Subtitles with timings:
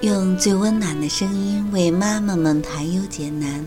[0.00, 3.66] 用最温暖的声音为妈妈们排忧解难，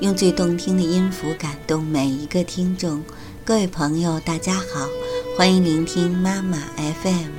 [0.00, 3.02] 用最动听的音符感动每一个听众。
[3.46, 4.86] 各位朋友，大家好，
[5.38, 7.30] 欢迎聆听妈妈 FM，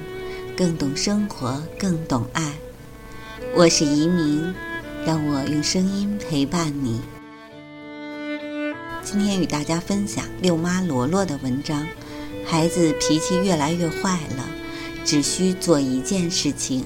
[0.58, 2.54] 更懂生活，更懂爱。
[3.56, 4.52] 我是移民，
[5.06, 7.02] 让我用声音陪伴你。
[9.04, 11.86] 今天与大家分享六妈罗罗的文章。
[12.44, 14.50] 孩子脾气越来越坏了，
[15.06, 16.84] 只需做一件事情。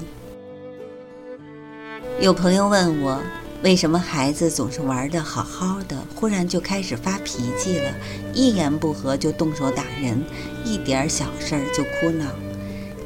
[2.19, 3.21] 有朋友问我，
[3.63, 7.93] 为什么孩子总是玩的好好的，忽然就开始发脾气了，
[8.33, 10.21] 一言不合就动手打人，
[10.65, 12.25] 一点小事儿就哭闹。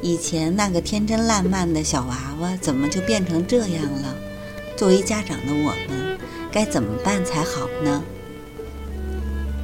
[0.02, 4.14] 以前那个天真烂漫的小娃娃，怎么就变成这样了？
[4.76, 6.18] 作为家长的我们，
[6.50, 8.02] 该怎么办才好呢？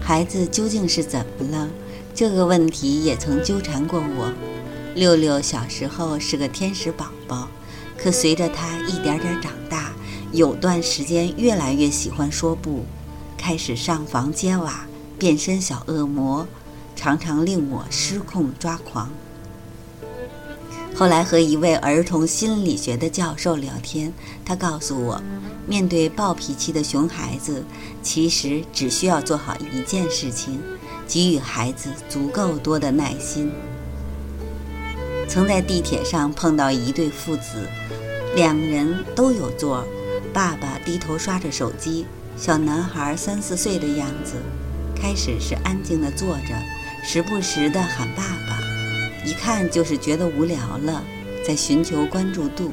[0.01, 1.69] 孩子究竟是怎么了？
[2.15, 4.33] 这个问题也曾纠缠过我。
[4.95, 7.49] 六六小时候是个天使宝宝。
[8.03, 9.93] 可随着他一点点长大，
[10.33, 12.85] 有段时间越来越喜欢说不，
[13.37, 14.87] 开始上房揭瓦，
[15.19, 16.47] 变身小恶魔，
[16.97, 19.11] 常常令我失控抓狂。
[20.95, 24.13] 后来和一位儿童心理学的教授聊天，
[24.45, 25.23] 他告诉我，
[25.67, 27.63] 面对暴脾气的熊孩子，
[28.03, 30.59] 其实只需要做好一件事情，
[31.07, 33.51] 给予孩子足够多的耐心。
[35.31, 37.69] 曾在地铁上碰到一对父子，
[38.35, 39.87] 两人都有座，
[40.33, 42.05] 爸爸低头刷着手机，
[42.37, 44.33] 小男孩三四岁的样子，
[44.93, 46.53] 开始是安静的坐着，
[47.05, 48.59] 时不时的喊爸爸，
[49.25, 51.01] 一看就是觉得无聊了，
[51.47, 52.73] 在寻求关注度。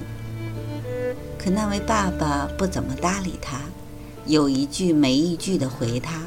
[1.38, 3.60] 可那位爸爸不怎么搭理他，
[4.26, 6.24] 有一句没一句的回他，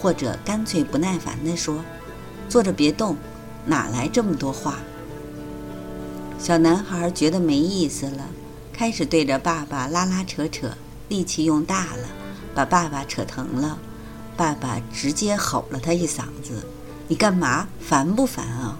[0.00, 1.84] 或者干脆不耐烦地说
[2.48, 3.18] ：“坐着别动，
[3.66, 4.78] 哪来这么多话？”
[6.38, 8.26] 小男孩觉得没意思了，
[8.72, 10.70] 开始对着爸爸拉拉扯扯，
[11.08, 12.08] 力气用大了，
[12.54, 13.78] 把爸爸扯疼了。
[14.36, 16.64] 爸爸直接吼了他一嗓子
[17.08, 17.66] ：“你干嘛？
[17.80, 18.78] 烦不烦啊？”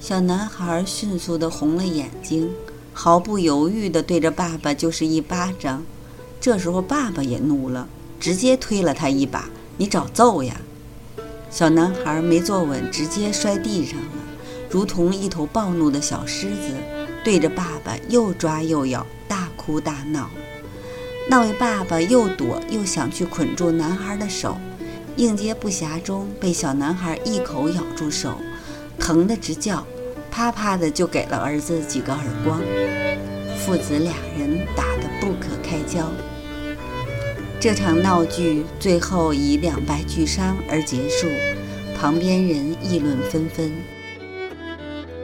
[0.00, 2.48] 小男孩迅速地红了眼睛，
[2.94, 5.82] 毫不犹豫地对着爸爸就是一巴掌。
[6.40, 7.88] 这时候爸爸也怒了，
[8.20, 10.60] 直接推了他一把：“你找揍呀！”
[11.50, 14.06] 小男孩没坐稳，直接摔地上了。
[14.70, 16.72] 如同一头暴怒的小狮子，
[17.24, 20.30] 对着爸爸又抓又咬，大哭大闹。
[21.28, 24.56] 那位爸爸又躲又想去捆住男孩的手，
[25.16, 28.38] 应接不暇中被小男孩一口咬住手，
[28.98, 29.84] 疼得直叫，
[30.30, 32.60] 啪啪的就给了儿子几个耳光。
[33.58, 36.10] 父子俩人打得不可开交。
[37.58, 41.26] 这场闹剧最后以两败俱伤而结束，
[42.00, 43.72] 旁边人议论纷纷。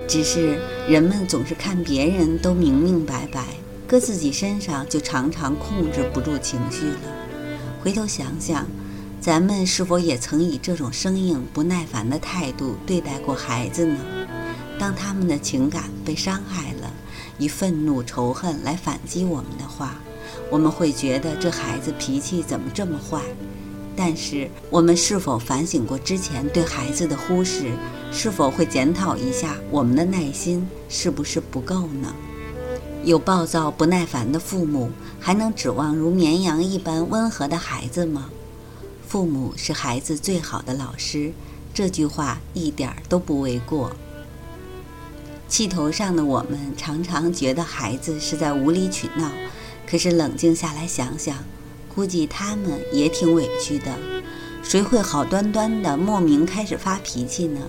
[0.09, 0.59] 只是
[0.89, 3.45] 人们总是看别人都明明白白，
[3.87, 6.99] 搁自己身上就常常控制不住情绪了。
[7.83, 8.67] 回头想想，
[9.21, 13.99] 咱们是否也曾以这种生硬、不耐烦的态度对待过孩子呢？
[14.79, 16.93] 当他们的情感被伤害了，
[17.39, 19.97] 以愤怒、仇恨来反击我们的话，
[20.51, 23.21] 我们会觉得这孩子脾气怎么这么坏？
[23.97, 27.73] 但是，我们是否反省过之前对孩子的忽视？
[28.13, 32.15] 是否会检讨一下我们的耐心是不是不够呢？
[33.05, 34.91] 有暴躁不耐烦的父母，
[35.21, 38.31] 还能指望如绵羊一般温和的孩子吗？
[39.07, 41.33] 父母是孩子最好的老师，
[41.73, 43.95] 这句话一点都不为过。
[45.47, 49.31] 气头上的我们常常觉得孩子是在无理取闹，
[49.89, 51.37] 可是冷静下来想想。
[51.95, 53.97] 估计他们也挺委屈的，
[54.63, 57.61] 谁会好端端的莫名开始发脾气呢？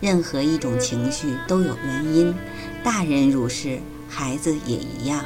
[0.00, 2.34] 任何一种情绪都有原因，
[2.84, 5.24] 大人如是，孩子也一样。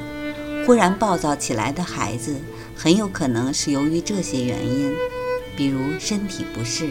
[0.67, 2.37] 忽然暴躁起来的孩子，
[2.77, 4.93] 很有可能是由于这些原因，
[5.57, 6.91] 比如身体不适。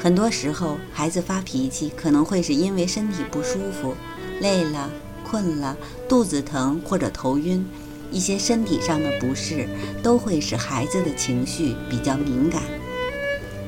[0.00, 3.94] 很多时候，孩子发脾气可能会是因为身体不舒服，
[4.40, 4.88] 累了、
[5.28, 5.76] 困了、
[6.08, 7.66] 肚子疼或者头晕。
[8.10, 9.68] 一些身体上的不适
[10.02, 12.62] 都会使孩子的情绪比较敏感，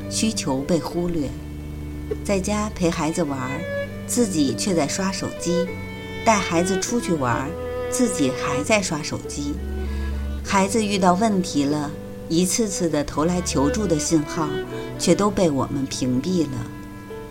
[0.09, 1.29] 需求被忽略，
[2.25, 3.39] 在家陪孩子玩，
[4.07, 5.67] 自己却在刷手机；
[6.25, 7.49] 带孩子出去玩，
[7.91, 9.55] 自己还在刷手机。
[10.45, 11.91] 孩子遇到问题了，
[12.29, 14.49] 一次次的投来求助的信号，
[14.99, 16.67] 却都被我们屏蔽了。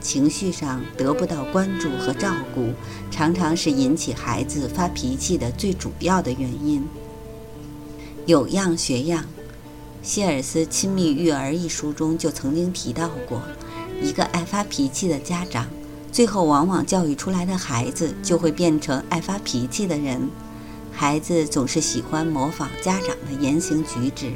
[0.02, 2.70] 情绪上得不到关注和照顾，
[3.12, 6.88] 常常是引起孩子发脾气的最主要的原因。
[8.26, 9.26] 有样学样，
[10.02, 13.42] 希尔斯《亲密育儿》一书中就曾经提到过，
[14.02, 15.68] 一个爱发脾气的家长，
[16.12, 20.30] 最后往往教育出来的孩子就会变成爱发脾气的人。
[20.92, 24.32] 孩子总是喜欢模仿家长的言行举止，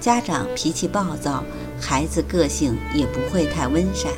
[0.00, 1.44] 家长脾气暴躁，
[1.80, 4.12] 孩子个性也不会太温善。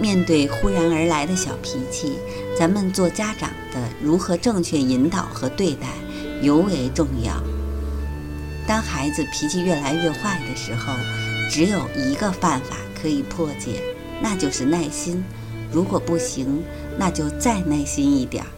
[0.00, 2.18] 面对忽然而来的小脾气，
[2.58, 5.86] 咱们做家长的如何正确引导和对待，
[6.40, 7.34] 尤为重要。
[8.66, 10.94] 当孩子脾气越来越坏的时候，
[11.50, 13.82] 只有一个办法可以破解，
[14.22, 15.24] 那就是耐心。
[15.72, 16.62] 如果不行，
[16.96, 18.50] 那就再耐心一点儿。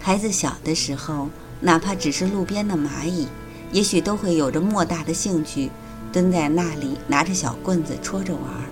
[0.00, 1.28] 孩子小的时候，
[1.60, 3.28] 哪怕只是路边的蚂蚁，
[3.70, 5.70] 也许都会有着莫大的兴趣，
[6.10, 8.64] 蹲在那里拿着小棍子戳着玩儿。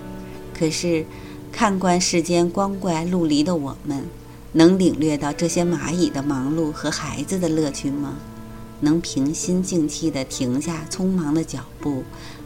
[0.57, 1.05] 可是，
[1.51, 4.05] 看惯世间光怪陆离的我们，
[4.53, 8.15] 能领略到这些蚂蚁的忙碌和孩子的乐趣吗？
[8.81, 12.03] 能平心静气地停下匆忙的脚步，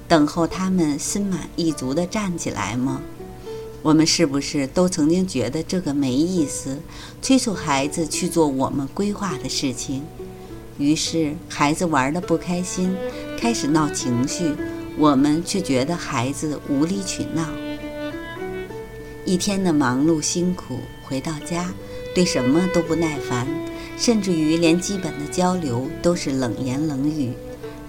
[0.07, 3.01] 等候他们心满意足地站起来吗？
[3.81, 6.79] 我们是不是都曾经觉得这个没意思，
[7.21, 10.03] 催促孩子去做我们规划的事情？
[10.77, 12.95] 于是孩子玩得不开心，
[13.39, 14.53] 开始闹情绪，
[14.97, 17.47] 我们却觉得孩子无理取闹。
[19.23, 21.73] 一天的忙碌辛苦，回到家
[22.13, 23.47] 对什么都不耐烦，
[23.97, 27.33] 甚至于连基本的交流都是冷言冷语。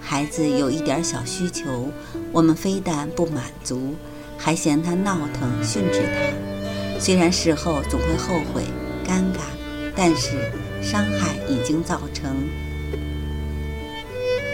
[0.01, 1.91] 孩子有一点小需求，
[2.33, 3.95] 我们非但不满足。
[4.39, 7.01] 还嫌他闹腾，训斥他。
[7.01, 8.63] 虽然事后总会后悔、
[9.05, 9.41] 尴尬，
[9.97, 12.31] 但是伤害已经造成。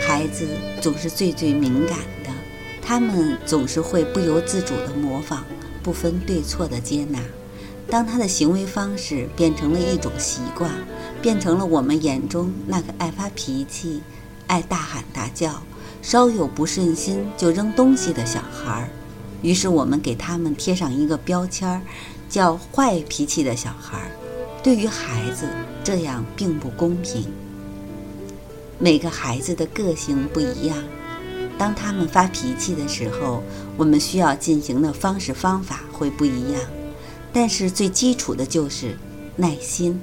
[0.01, 0.47] 孩子
[0.81, 2.31] 总是最最敏感的，
[2.81, 5.45] 他们总是会不由自主地模仿，
[5.83, 7.19] 不分对错的接纳。
[7.91, 10.71] 当他的行为方式变成了一种习惯，
[11.21, 14.01] 变成了我们眼中那个爱发脾气、
[14.47, 15.63] 爱大喊大叫、
[16.01, 18.89] 稍有不顺心就扔东西的小孩儿。
[19.43, 21.83] 于是我们给他们贴上一个标签儿，
[22.29, 24.11] 叫“坏脾气的小孩儿”。
[24.63, 25.47] 对于孩子，
[25.83, 27.27] 这样并不公平。
[28.79, 30.79] 每个孩子的个性不一样，
[31.59, 33.43] 当他们发脾气的时候，
[33.77, 36.61] 我们需要进行的方式方法会不一样。
[37.33, 38.97] 但是最基础的就是
[39.37, 40.01] 耐心，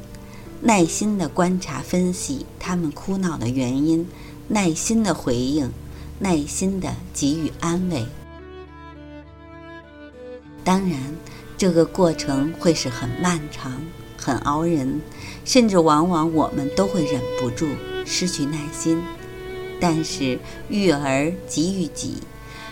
[0.62, 4.08] 耐心的观察分析他们哭闹的原因，
[4.48, 5.72] 耐心的回应，
[6.18, 8.06] 耐心的给予安慰。
[10.64, 11.00] 当然，
[11.58, 13.80] 这个过程会是很漫长、
[14.18, 15.00] 很熬人，
[15.46, 17.68] 甚至往往我们都会忍不住
[18.06, 19.02] 失去耐心。
[19.80, 20.38] 但是，
[20.68, 22.16] 育儿即育己，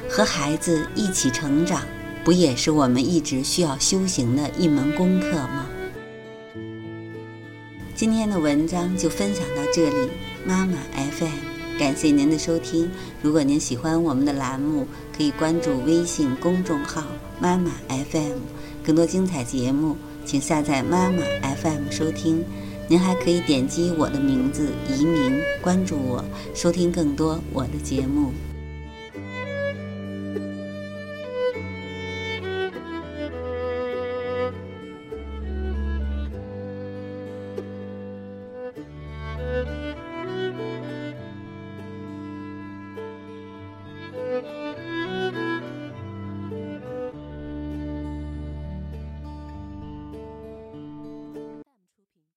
[0.09, 1.81] 和孩子一起成长，
[2.27, 5.65] 不也是我们一直需要修行的一门功课吗？
[7.95, 10.09] 今天的文章就分享到这里，
[10.45, 12.91] 妈妈 FM，感谢您的收听。
[13.21, 14.85] 如果您喜欢我们的栏目，
[15.15, 17.01] 可以关注微信公众号。
[17.39, 18.39] 妈妈 FM，
[18.83, 19.95] 更多精彩节目，
[20.25, 21.23] 请下载妈妈
[21.61, 22.43] FM 收听。
[22.89, 25.31] 您还可以点击我的名字移民，
[25.61, 28.33] 关注我，收听更多我的节目。